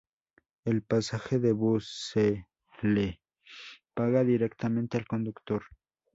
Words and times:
El 0.65 0.81
pasaje 0.81 1.37
de 1.37 1.51
bus 1.51 1.87
se 2.11 2.47
le 2.81 3.21
paga 3.93 4.23
directamente 4.23 4.97
al 4.97 5.05
conductor. 5.05 5.61